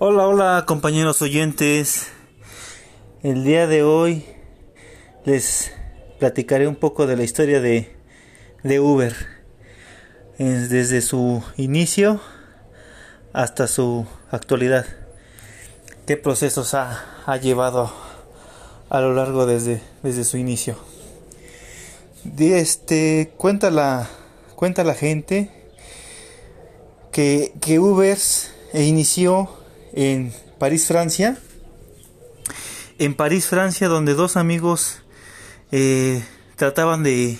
[0.00, 2.08] Hola, hola compañeros oyentes.
[3.22, 4.24] El día de hoy
[5.24, 5.70] les
[6.18, 7.96] platicaré un poco de la historia de,
[8.64, 9.14] de Uber.
[10.36, 12.20] Desde su inicio
[13.32, 14.84] hasta su actualidad.
[16.08, 17.92] ¿Qué procesos ha, ha llevado
[18.90, 20.76] a lo largo desde, desde su inicio?
[22.36, 24.10] este, cuenta, la,
[24.56, 25.70] cuenta la gente
[27.12, 28.18] que, que Uber
[28.72, 29.62] inició
[29.94, 31.38] en París, Francia.
[32.98, 34.98] En París, Francia, donde dos amigos
[35.72, 36.22] eh,
[36.56, 37.38] trataban de,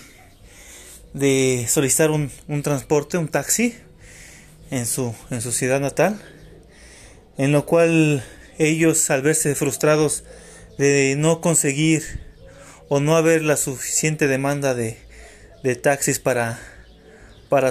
[1.69, 2.31] solicitar un,
[2.63, 3.77] transporte, un taxi,
[4.71, 6.21] en su, en su ciudad natal,
[7.37, 8.25] en lo cual
[8.59, 10.25] ellos, al verse frustrados
[10.79, 12.03] de no conseguir
[12.89, 14.97] o no haber la suficiente demanda de,
[15.83, 16.59] taxis para,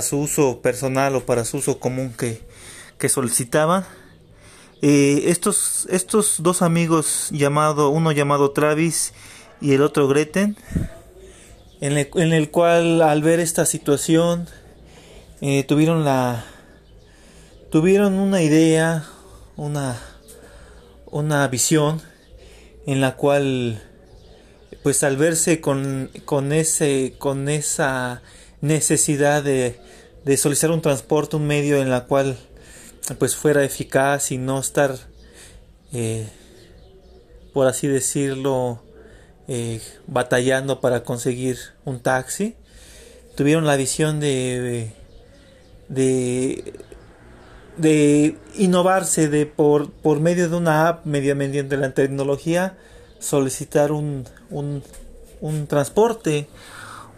[0.02, 3.86] su uso personal o para su uso común que solicitaban,
[4.86, 9.14] eh, estos, estos dos amigos, llamado, uno llamado Travis
[9.62, 10.58] y el otro Greten,
[11.80, 14.50] en el, en el cual al ver esta situación
[15.40, 16.44] eh, tuvieron la
[17.72, 19.06] tuvieron una idea,
[19.56, 20.02] una
[21.06, 22.02] una visión
[22.86, 23.82] en la cual
[24.84, 28.22] pues al verse con, con ese con esa
[28.60, 29.80] necesidad de,
[30.26, 32.38] de solicitar un transporte, un medio en la cual
[33.20, 34.96] pues fuera eficaz y no estar
[35.92, 36.28] eh,
[37.54, 38.82] por así decirlo
[39.48, 42.56] eh, batallando para conseguir un taxi.
[43.36, 44.94] Tuvieron la visión de
[47.78, 52.78] de, innovarse de por, por medio de una app medio mediante la tecnología
[53.20, 54.84] solicitar un, un,
[55.42, 56.48] un transporte.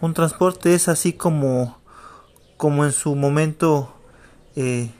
[0.00, 1.78] Un transporte es así como
[2.56, 3.92] como en su momento
[4.56, 4.90] eh,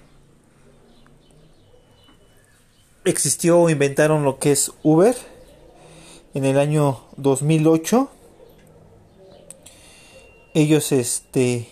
[3.06, 5.16] existió o inventaron lo que es Uber
[6.34, 8.10] en el año 2008
[10.54, 11.68] ellos este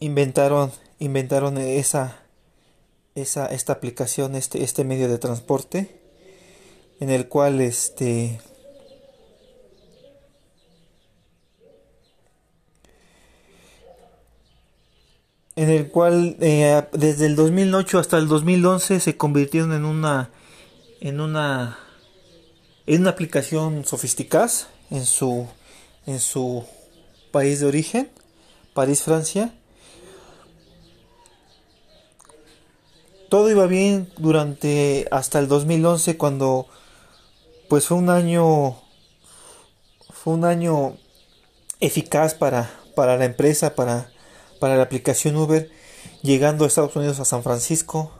[0.00, 2.20] inventaron inventaron esa
[3.14, 6.00] esa esta aplicación este este medio de transporte
[7.00, 8.38] en el cual este
[15.56, 20.30] en el cual eh, desde el 2008 hasta el 2011 se convirtieron en una
[21.00, 21.78] en una
[22.86, 24.50] en una aplicación sofisticada
[24.90, 25.46] en su
[26.06, 26.64] en su
[27.30, 28.10] país de origen
[28.74, 29.52] París Francia.
[33.28, 36.66] Todo iba bien durante hasta el 2011 cuando
[37.68, 38.76] pues fue un año
[40.10, 40.96] fue un año
[41.80, 44.11] eficaz para para la empresa para
[44.62, 45.72] para la aplicación Uber
[46.22, 48.12] llegando a Estados Unidos a San Francisco.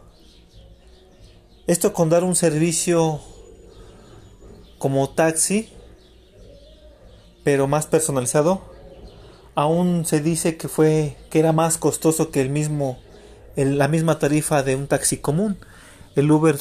[1.68, 3.20] Esto con dar un servicio
[4.78, 5.68] como taxi,
[7.44, 8.60] pero más personalizado.
[9.54, 12.98] Aún se dice que fue que era más costoso que el mismo
[13.54, 15.58] la misma tarifa de un taxi común.
[16.16, 16.58] El Uber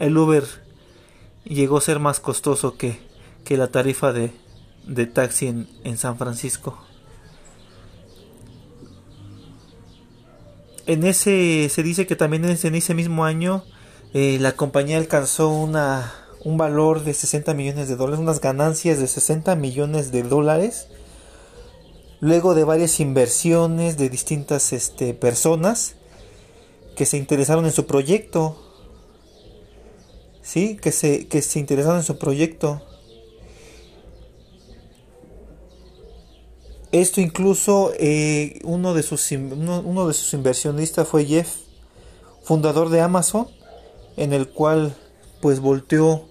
[0.00, 0.42] el Uber
[1.44, 2.98] llegó a ser más costoso que,
[3.44, 4.32] que la tarifa de,
[4.88, 6.82] de taxi en, en San Francisco.
[10.86, 13.64] En ese se dice que también en ese mismo año
[14.14, 16.12] eh, la compañía alcanzó una
[16.44, 20.88] un valor de 60 millones de dólares, unas ganancias de 60 millones de dólares,
[22.20, 25.94] luego de varias inversiones de distintas este, personas
[26.96, 28.60] que se interesaron en su proyecto,
[30.42, 32.82] sí, que se, que se interesaron en su proyecto.
[36.92, 41.48] Esto incluso eh, uno, de sus, uno, de sus inversionistas fue Jeff,
[42.42, 43.48] fundador de Amazon,
[44.18, 44.94] en el cual
[45.40, 46.28] pues volteó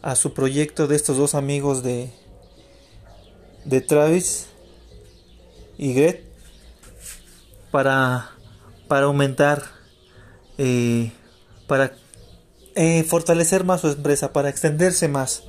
[0.00, 2.12] a su proyecto de estos dos amigos de,
[3.64, 4.46] de Travis
[5.76, 6.24] y Gret
[7.72, 8.30] para,
[8.86, 9.64] para aumentar,
[10.58, 11.10] eh,
[11.66, 11.92] para
[12.76, 15.42] eh, fortalecer más su empresa, para extenderse más,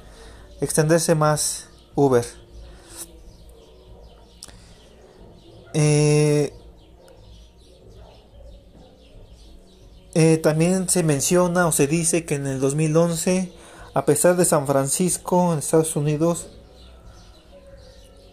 [0.59, 2.38] extenderse más Uber.
[5.73, 6.53] Eh,
[10.15, 13.51] eh, también se menciona o se dice que en el 2011,
[13.93, 16.49] a pesar de San Francisco, en Estados Unidos,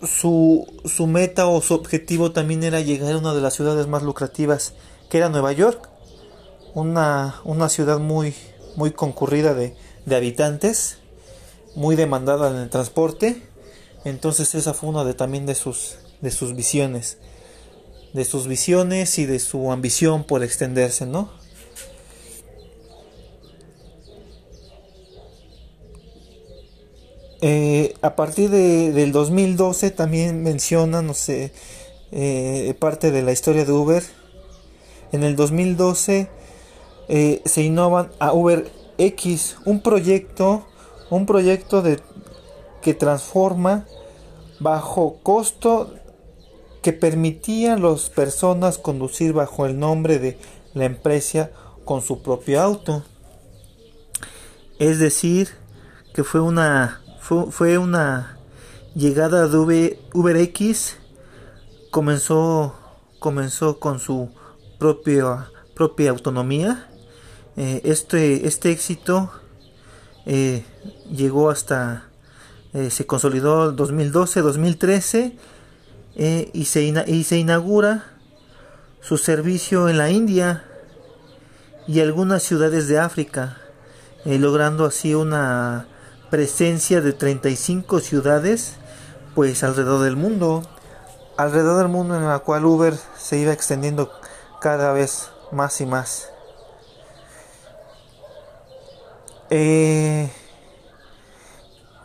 [0.02, 4.02] su, su meta o su objetivo también era llegar a una de las ciudades más
[4.02, 4.74] lucrativas,
[5.08, 5.88] que era Nueva York,
[6.74, 8.34] una, una ciudad muy,
[8.76, 10.98] muy concurrida de, de habitantes,
[11.74, 13.42] muy demandada en el transporte.
[14.04, 17.18] Entonces esa fue una de también de sus, de sus visiones,
[18.12, 21.30] de sus visiones y de su ambición por extenderse, ¿no?
[27.42, 31.52] Eh, a partir de, del 2012 también menciona, no sé,
[32.10, 34.02] eh, parte de la historia de Uber.
[35.12, 36.28] En el 2012
[37.08, 40.66] eh, se innovan a Uber X, un proyecto,
[41.10, 42.00] un proyecto de,
[42.80, 43.86] que transforma
[44.58, 45.94] bajo costo
[46.86, 50.38] que permitía a las personas conducir bajo el nombre de
[50.72, 51.50] la empresa
[51.84, 53.02] con su propio auto.
[54.78, 55.48] Es decir,
[56.14, 58.38] que fue una fue, una
[58.94, 60.96] llegada de Uber, X
[61.90, 62.76] comenzó
[63.18, 64.30] comenzó con su
[64.78, 66.88] propia propia autonomía
[67.56, 69.32] eh, este este éxito
[70.24, 70.64] eh,
[71.10, 72.10] llegó hasta
[72.74, 75.55] eh, se consolidó en 2012 2013
[76.16, 78.04] y se y se inaugura
[79.00, 80.64] su servicio en la India
[81.86, 83.58] y algunas ciudades de África
[84.24, 85.86] logrando así una
[86.30, 88.74] presencia de 35 ciudades
[89.34, 90.62] pues alrededor del mundo.
[91.36, 94.10] Alrededor del mundo en la cual Uber se iba extendiendo
[94.60, 96.30] cada vez más y más.
[99.50, 100.28] Eh,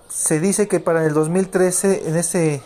[0.10, 2.62] se dice que para el 2013 en ese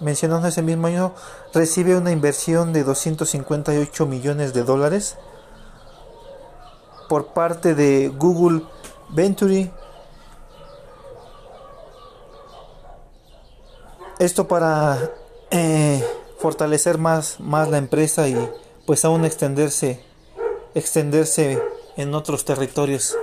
[0.00, 1.14] mencionando ese mismo año
[1.52, 5.16] recibe una inversión de 258 millones de dólares
[7.08, 8.62] por parte de Google
[9.10, 9.70] Venturi
[14.18, 15.10] Esto para
[15.50, 16.02] eh,
[16.38, 18.50] fortalecer más, más la empresa y
[18.86, 20.02] pues aún extenderse,
[20.74, 21.62] extenderse
[21.98, 23.14] en otros territorios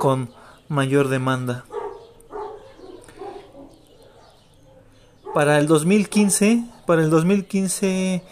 [0.00, 0.34] con
[0.68, 1.64] mayor demanda.
[5.36, 8.22] Para el 2015, para el 2015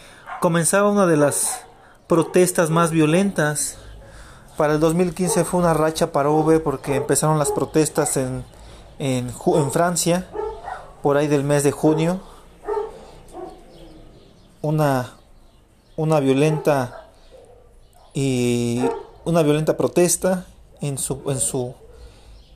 [0.41, 1.61] comenzaba una de las
[2.07, 3.77] protestas más violentas.
[4.57, 8.43] Para el 2015 fue una racha para Uber porque empezaron las protestas en,
[8.99, 10.31] en, en Francia
[11.03, 12.23] por ahí del mes de junio
[14.63, 15.13] una
[15.97, 17.11] una violenta
[18.15, 18.83] y
[19.27, 20.47] una violenta protesta
[20.81, 21.75] en su en su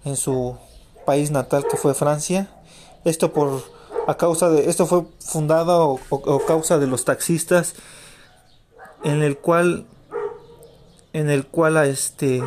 [0.07, 0.57] en su
[1.05, 2.49] país natal que fue Francia
[3.05, 3.77] esto por
[4.09, 7.75] a causa de esto fue fundado o, causa de los taxistas
[9.05, 9.85] en el cual
[11.13, 12.43] en el cual este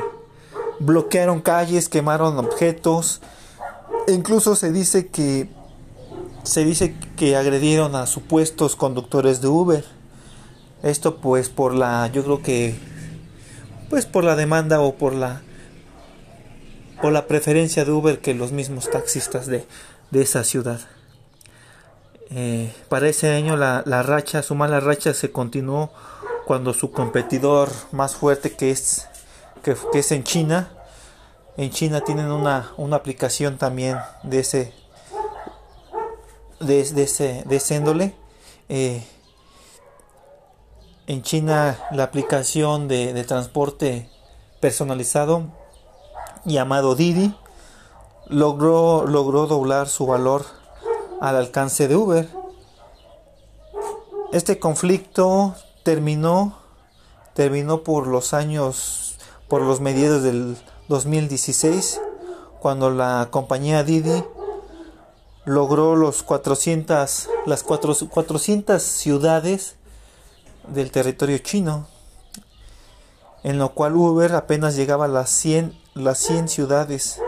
[0.79, 3.21] bloquearon calles quemaron objetos
[4.07, 5.49] e incluso se dice que
[6.41, 9.85] se dice que agredieron a supuestos conductores de Uber.
[10.81, 12.73] Esto pues por la, yo creo que,
[13.91, 15.43] pues por la demanda o por la,
[17.03, 19.67] por la preferencia de Uber que los mismos taxistas de,
[20.09, 20.79] de esa ciudad.
[22.33, 25.91] Eh, para ese año la, racha, su mala racha se continuó
[26.45, 29.07] cuando su competidor más fuerte que es,
[29.63, 30.69] que, es en China,
[31.57, 34.73] en China tienen una, una aplicación también de ese
[36.61, 38.15] de, ese, de índole.
[38.69, 39.03] Eh,
[41.07, 44.09] en China la aplicación de, transporte
[44.59, 45.47] personalizado
[46.45, 47.35] llamado Didi
[48.27, 50.45] logró, logró doblar su valor
[51.21, 52.27] al alcance de Uber.
[54.33, 56.57] Este conflicto terminó,
[57.35, 60.57] terminó por los años, por los mediados del
[60.89, 62.01] 2016,
[62.59, 64.23] cuando la compañía Didi
[65.45, 69.75] logró los 400, las 400 ciudades
[70.67, 71.85] del territorio chino,
[73.43, 77.21] en lo cual Uber apenas llegaba a las 100, las 100 ciudades,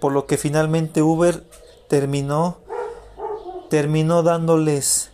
[0.00, 1.44] por lo que finalmente Uber
[1.88, 2.63] terminó,
[3.74, 5.10] terminó dándoles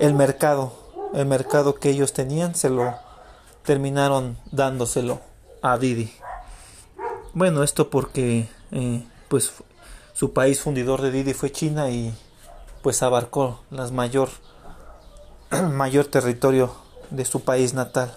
[0.00, 0.72] el mercado,
[1.14, 2.96] el mercado que ellos tenían, se lo
[3.64, 5.20] terminaron dándoselo
[5.62, 6.12] a Didi.
[7.32, 9.52] Bueno, esto porque eh, pues
[10.14, 12.12] su país fundidor de Didi fue China y
[12.82, 14.30] pues abarcó las mayor
[15.70, 16.74] mayor territorio
[17.10, 18.16] de su país natal.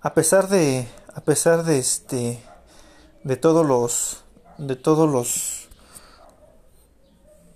[0.00, 2.42] A pesar de a pesar de este
[3.24, 4.24] de todos los
[4.58, 5.68] de todos los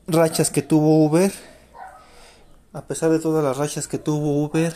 [0.06, 1.32] rachas que tuvo Uber,
[2.72, 4.74] a pesar de todas las rachas que tuvo Uber,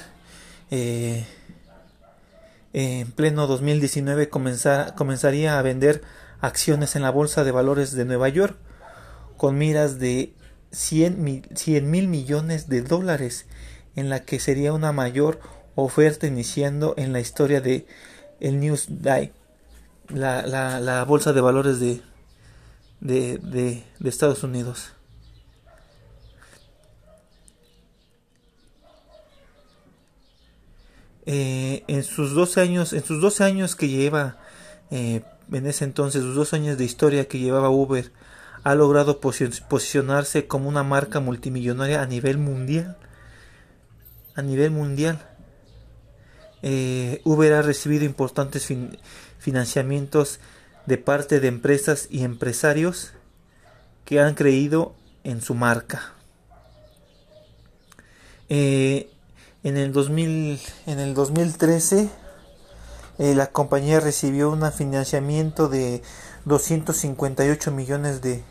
[0.70, 1.24] eh,
[2.72, 6.02] en pleno 2019 comenzaría a vender
[6.40, 8.56] acciones en la Bolsa de Valores de Nueva York
[9.36, 10.34] con miras de
[10.72, 13.46] 100 mil, millones de dólares
[13.96, 15.40] en la que sería una mayor
[15.74, 17.86] oferta iniciando en la historia de
[18.38, 19.32] el Newsday,
[20.14, 22.02] la, la, la bolsa de valores de,
[23.00, 24.92] de, de Estados Unidos.
[31.26, 34.38] Eh, en sus 12 años, en sus 12 años que lleva
[34.90, 38.12] eh, en ese entonces, los dos años de historia que llevaba Uber,
[38.62, 42.96] ha logrado posicionarse como una marca multimillonaria a nivel mundial.
[44.34, 45.29] A nivel mundial.
[46.62, 48.68] Eh, Uber ha recibido importantes
[49.38, 50.40] financiamientos
[50.86, 53.12] de parte de empresas y empresarios
[54.04, 56.14] que han creído en su marca.
[58.48, 59.10] Eh,
[59.62, 62.10] en, el 2000, en el 2013
[63.20, 66.02] eh, la compañía recibió un financiamiento de
[66.46, 68.42] 258 millones de,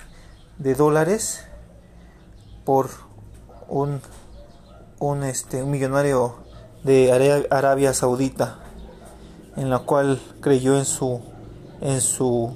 [0.75, 1.44] dólares
[2.66, 2.92] por
[3.68, 4.00] un,
[5.24, 6.38] este, un millonario
[6.84, 8.60] de Arabia Saudita
[9.56, 11.22] en la cual creyó en su
[11.82, 12.56] en su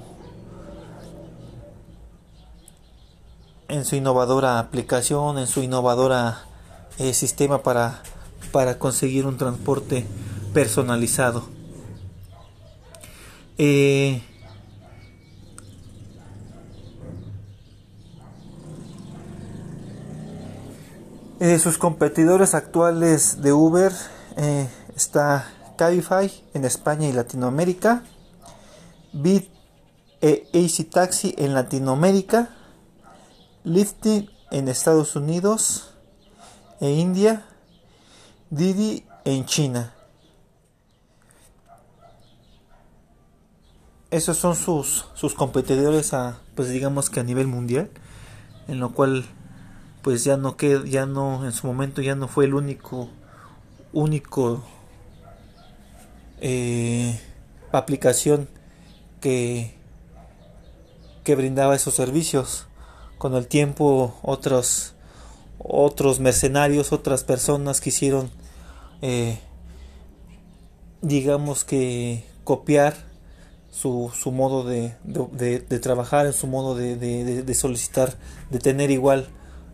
[3.67, 6.43] en su innovadora aplicación, en su innovadora
[6.99, 8.03] eh, sistema para,
[8.51, 10.05] para conseguir un transporte
[10.53, 11.43] personalizado.
[13.57, 14.21] Eh,
[21.39, 23.91] eh, sus competidores actuales de Uber
[24.95, 28.03] está Cabify en España y Latinoamérica,
[29.11, 29.49] Bit
[30.21, 32.49] e Easy Taxi en Latinoamérica,
[33.63, 35.89] Lifting en Estados Unidos
[36.79, 37.45] e India,
[38.49, 39.93] Didi en China.
[44.11, 47.89] Esos son sus, sus competidores a, pues digamos que a nivel mundial,
[48.67, 49.25] en lo cual
[50.03, 53.09] pues ya no queda, ya no, en su momento ya no fue el único,
[53.93, 54.63] único
[56.41, 57.19] eh,
[57.71, 58.49] aplicación
[59.21, 59.73] que,
[61.23, 62.67] que brindaba esos servicios.
[63.17, 64.93] Con el tiempo otros
[65.59, 68.29] otros mercenarios otras personas quisieron
[69.01, 69.39] eh,
[71.01, 72.95] digamos que copiar
[73.71, 78.15] su, su modo de, de, trabajar en su modo de, de, solicitar
[78.51, 79.27] de tener igual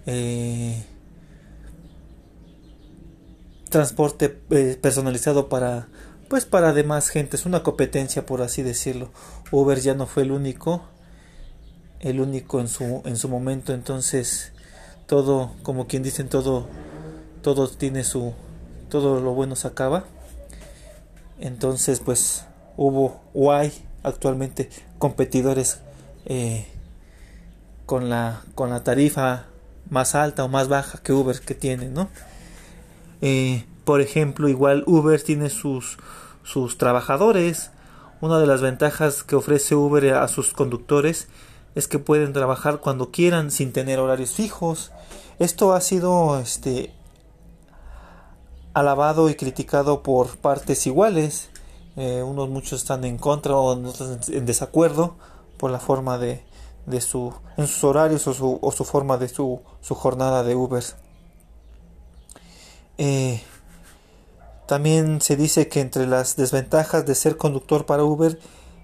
[0.05, 0.83] eh,
[3.69, 5.87] transporte eh, personalizado para
[6.27, 9.09] pues para demás gente es una competencia por así decirlo
[9.51, 10.83] Uber ya no fue el único
[11.99, 14.51] el único en su, en su momento, entonces
[15.05, 16.67] todo, como quien dicen, todo,
[17.41, 18.33] todo tiene su,
[18.89, 20.05] todo lo bueno se acaba.
[21.39, 22.45] Entonces, pues
[22.77, 23.51] hubo o
[24.03, 25.79] actualmente competidores
[26.25, 26.67] eh,
[27.85, 29.45] con la con la tarifa
[29.89, 32.09] más alta o más baja que Uber que tiene, ¿no?
[33.21, 35.97] Eh, por ejemplo, igual Uber tiene sus
[36.49, 37.71] sus trabajadores.
[38.21, 41.27] Una de las ventajas que ofrece Uber a sus conductores
[41.75, 44.91] es que pueden trabajar cuando quieran sin tener horarios fijos.
[45.37, 46.91] Esto ha sido este
[48.73, 51.49] alabado y criticado por partes iguales.
[51.95, 55.15] Eh, unos muchos están en contra o en desacuerdo
[55.57, 56.43] por la forma de,
[56.85, 60.55] de su en sus horarios o su, o su forma de su, su jornada de
[60.55, 60.83] Uber.
[63.01, 63.41] Eh,
[64.67, 68.37] también se dice que entre las desventajas de ser conductor para Uber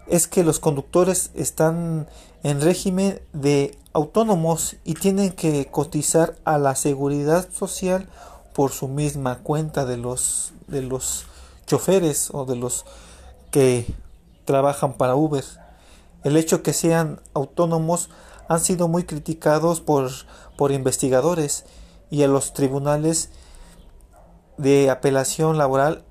[0.08, 2.08] es que los conductores están
[2.42, 8.08] en régimen de autónomos y tienen que cotizar a la seguridad social
[8.54, 11.26] por su misma cuenta de los de los
[11.68, 12.86] choferes o de los
[13.52, 13.86] que
[14.46, 15.44] trabajan para Uber.
[16.24, 18.10] El hecho que sean autónomos
[18.48, 20.10] han sido muy criticados por,
[20.56, 21.66] por investigadores
[22.10, 23.30] y a los tribunales
[24.58, 26.04] de apelación laboral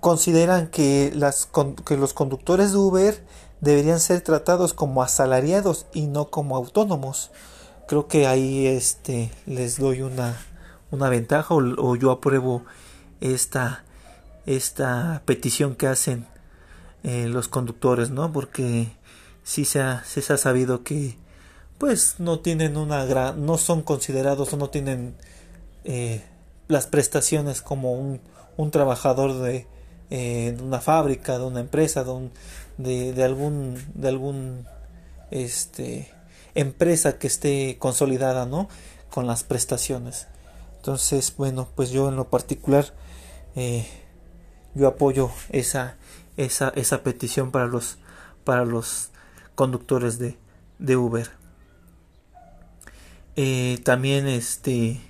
[0.00, 1.48] consideran que, las,
[1.86, 3.24] que los conductores de Uber
[3.60, 7.30] deberían ser tratados como asalariados y no como autónomos.
[7.86, 10.36] Creo que ahí este, les doy una,
[10.90, 12.64] una ventaja o, yo apruebo
[13.20, 13.84] esta,
[14.46, 16.26] esta petición que hacen
[17.02, 18.32] eh, los conductores, ¿no?
[18.32, 18.92] Porque
[19.42, 21.18] sí se ha, se ha sabido que
[21.78, 25.16] pues no tienen una gran, no son considerados o no tienen
[25.84, 26.22] eh,
[26.70, 28.20] las prestaciones como un,
[28.56, 29.66] un trabajador de,
[30.10, 32.04] eh, de una fábrica, de una empresa,
[32.78, 34.66] de, de, algún, de algún
[35.30, 36.10] este,
[36.54, 38.68] empresa que esté consolidada, ¿no?
[39.10, 40.28] Con las prestaciones.
[40.76, 42.94] Entonces, bueno, pues yo en lo particular,
[43.56, 43.86] eh,
[44.74, 45.96] yo apoyo esa,
[46.36, 47.98] esa, esa petición para los,
[48.44, 49.10] para los
[49.56, 50.38] conductores de,
[50.78, 51.30] de Uber.
[53.36, 55.00] Eh, también este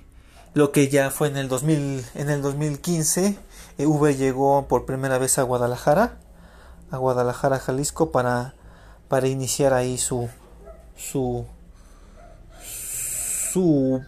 [0.53, 3.37] lo que ya fue en el 2000 en el 2015
[3.77, 6.19] eh, Uber llegó por primera vez a Guadalajara,
[6.91, 8.53] a Guadalajara, Jalisco, para,
[9.07, 10.29] para iniciar ahí su,
[10.95, 11.45] su,
[12.61, 14.01] su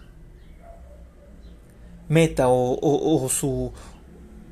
[2.07, 3.71] meta o, su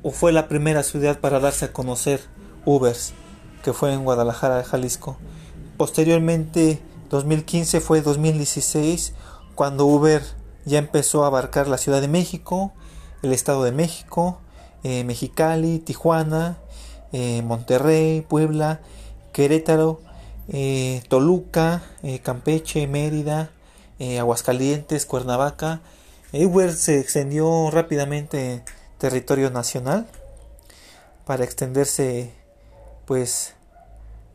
[0.02, 2.20] o fue la primera ciudad para darse a conocer
[2.64, 3.14] Ubers
[3.62, 5.16] que fue en Guadalajara, Jalisco.
[5.76, 9.14] Posteriormente, 2015 fue 2016,
[9.54, 10.20] cuando Uber
[10.64, 12.72] ya empezó a abarcar la Ciudad de México,
[13.22, 14.40] el Estado de México,
[14.84, 16.58] eh, Mexicali, Tijuana,
[17.12, 18.80] eh, Monterrey, Puebla,
[19.32, 20.00] Querétaro,
[20.48, 21.82] eh, Toluca,
[22.22, 23.50] Campeche, Mérida,
[24.18, 25.80] Aguascalientes, Cuernavaca.
[26.32, 28.64] Uber se extendió rápidamente en
[28.98, 30.08] territorio nacional
[31.24, 32.32] para extenderse
[33.04, 33.54] pues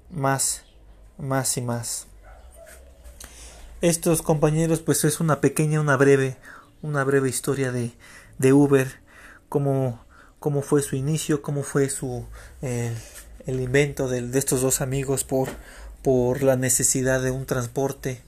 [0.10, 0.64] más,
[1.18, 2.08] más y más.
[3.82, 6.38] Estos compañeros pues es una pequeña, una breve,
[6.82, 7.92] una breve historia de,
[8.40, 8.88] de Uber,
[9.50, 10.04] cómo,
[10.40, 12.26] cómo fue su inicio, cómo fue su
[12.62, 15.50] el invento de, de, estos dos amigos por,
[16.02, 18.24] por la necesidad de un transporte,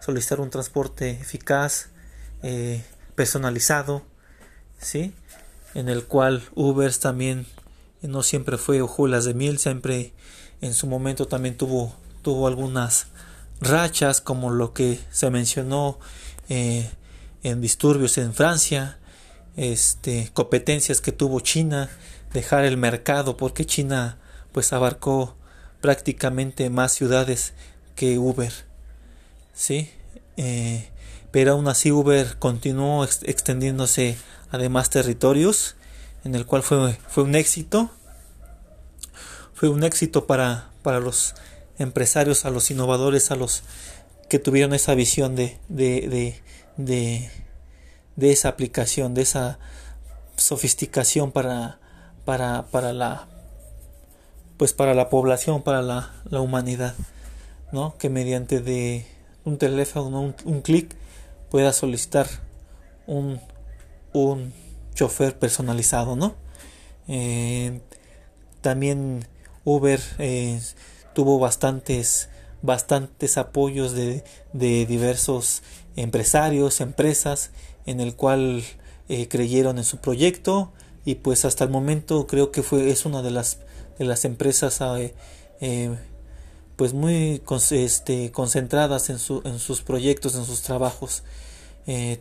[0.00, 1.90] solicitar un transporte eficaz,
[2.42, 2.82] eh,
[3.14, 4.02] personalizado,
[4.78, 5.12] ¿sí?
[5.74, 7.46] en el cual Uber también
[8.00, 10.14] no siempre fue hojuelas de miel, siempre
[10.62, 13.08] en su momento también tuvo, tuvo algunas
[13.68, 15.98] rachas como lo que se mencionó
[16.48, 16.90] eh,
[17.42, 18.98] en disturbios en Francia,
[19.56, 21.90] este, competencias que tuvo China,
[22.32, 24.18] dejar el mercado porque China
[24.52, 25.36] pues abarcó
[25.80, 27.54] prácticamente más ciudades
[27.94, 28.52] que Uber,
[29.52, 29.90] sí,
[30.36, 30.90] eh,
[31.30, 34.16] pero aún así Uber continuó extendiéndose
[34.50, 35.76] a demás territorios
[36.24, 37.90] en el cual fue, fue un éxito.
[39.52, 41.34] Fue un éxito para, para los
[41.78, 43.62] empresarios, a los innovadores, a los
[44.28, 46.40] que tuvieron esa visión de, de,
[46.76, 47.30] de,
[48.16, 49.58] de, esa aplicación, de esa
[50.36, 51.78] sofisticación para,
[52.24, 53.28] para, para la
[54.56, 56.94] pues para la población, para la, la humanidad,
[57.72, 57.96] ¿no?
[57.98, 59.04] Que mediante de
[59.44, 60.94] un teléfono, un, un clic,
[61.50, 62.28] pueda solicitar
[63.06, 63.40] un,
[64.12, 64.52] un
[64.94, 66.36] chofer personalizado, ¿no?
[67.08, 67.80] Eh,
[68.60, 69.26] también
[69.64, 70.60] Uber eh,
[71.14, 72.28] tuvo bastantes
[72.62, 74.24] bastantes apoyos de,
[74.54, 75.62] de, diversos
[75.96, 77.50] empresarios, empresas,
[77.84, 78.62] en el cual
[79.10, 80.72] eh, creyeron en su proyecto
[81.04, 83.58] y pues hasta el momento creo que fue es una de las
[83.98, 84.80] de las empresas
[86.76, 91.22] pues muy este, concentradas en, su, en sus proyectos, en sus trabajos.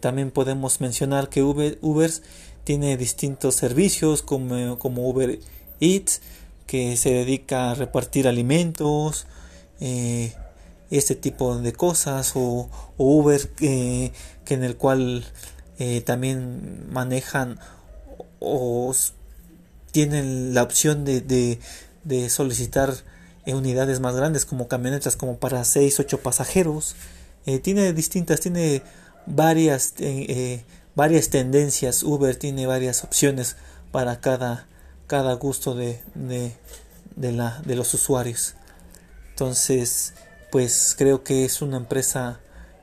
[0.01, 2.21] también podemos mencionar que Uber, Ubers
[2.63, 5.39] tiene distintos servicios como, como Uber
[5.79, 6.21] Eats
[6.65, 9.27] que se dedica a repartir alimentos
[9.79, 10.33] eh,
[10.89, 14.11] este tipo de cosas o, Uber que
[14.47, 15.25] en el cual
[15.79, 17.59] eh, también manejan
[18.39, 18.93] o
[19.91, 21.21] tienen la opción de,
[22.03, 22.93] de, solicitar
[23.45, 26.95] unidades más grandes como camionetas como para 6 8 pasajeros
[27.45, 28.83] eh, tiene distintas tiene
[29.25, 29.93] varias
[30.95, 32.03] varias tendencias.
[32.03, 33.55] Uber tiene varias opciones
[33.91, 34.67] para cada,
[35.13, 38.55] cada gusto de, de, la, de los usuarios.
[39.29, 40.15] Entonces,
[40.51, 42.39] pues creo que es una empresa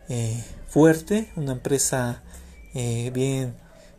[0.08, 2.22] eh, fuerte, una empresa
[2.72, 3.56] eh, bien,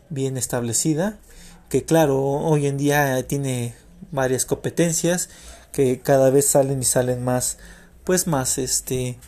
[0.09, 1.19] bien establecida,
[1.67, 3.75] que claro, hoy en día tiene
[4.11, 5.27] varias competencias
[5.73, 7.57] que cada vez salen y salen más,
[8.05, 9.19] pues más este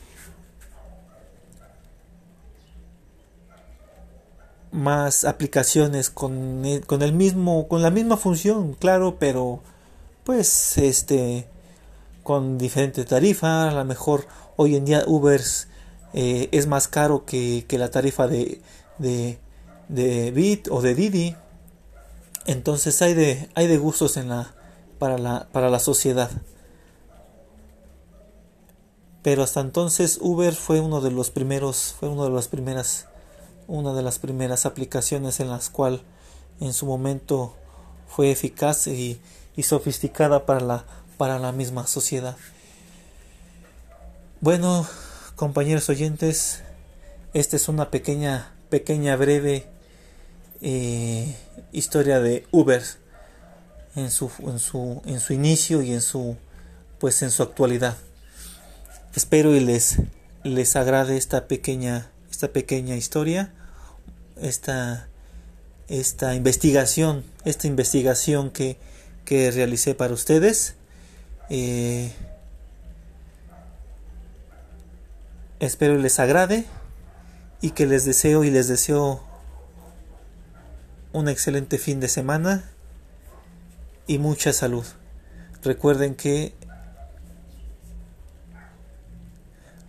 [4.74, 9.62] más aplicaciones con con el mismo con la misma función claro pero
[10.26, 11.48] pues este
[12.24, 14.26] con diferente tarifa a lo mejor
[14.58, 15.42] hoy en día Uber
[16.14, 18.62] eh, es más caro que, que la tarifa de,
[19.00, 19.40] de,
[19.90, 21.36] de Bit o de Didi.
[22.46, 24.54] Entonces hay de hay de gustos en la
[25.00, 26.30] para la para la sociedad.
[29.24, 33.08] Pero hasta entonces Uber fue uno de los primeros fue uno de las primeras
[33.68, 36.02] una de las primeras aplicaciones en las cual
[36.60, 37.56] en su momento
[38.08, 39.20] fue eficaz y,
[39.62, 40.86] sofisticada para la,
[41.18, 42.38] para la misma sociedad.
[44.42, 44.88] Bueno,
[45.36, 46.64] compañeros oyentes,
[47.34, 49.68] esta es una pequeña, pequeña, breve
[50.62, 51.36] eh,
[51.72, 52.84] historia de Uber
[53.96, 56.38] en su, en su, en su inicio y en su,
[57.00, 57.98] pues en su actualidad.
[59.16, 59.98] Espero y les,
[60.44, 62.10] les agrade esta pequeña
[62.44, 63.54] esta pequeña historia,
[64.36, 65.08] esta,
[65.88, 68.76] esta investigación, esta investigación que,
[69.24, 70.76] que realicé para ustedes.
[71.50, 72.12] Eh,
[75.62, 76.66] espero les agrade
[77.62, 79.24] y que les deseo y les deseo
[81.14, 82.70] un excelente fin de semana
[84.06, 84.86] y mucha salud.
[85.62, 86.54] Recuerden que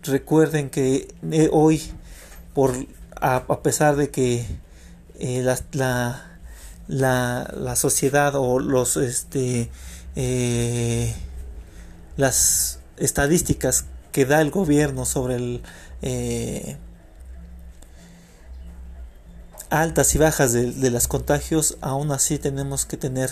[0.03, 1.81] recuerden que eh, hoy
[2.55, 2.73] por
[3.21, 4.47] a, pesar de que
[5.19, 5.59] eh, la,
[6.87, 9.69] la, la, sociedad o los este
[10.15, 11.13] eh,
[12.17, 15.61] las estadísticas que da el gobierno sobre el
[16.01, 16.77] eh,
[19.69, 23.29] altas y bajas de, de los contagios, aún así tenemos que tener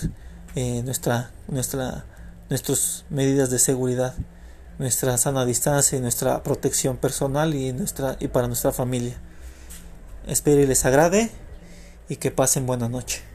[0.56, 2.06] eh, nuestra, nuestra,
[2.50, 4.14] nuestras medidas de seguridad,
[4.80, 9.16] nuestra sana distancia y nuestra protección personal y, nuestra, y para nuestra familia.
[10.28, 11.32] Espero y les agrade
[12.10, 13.33] y que pasen buena noche.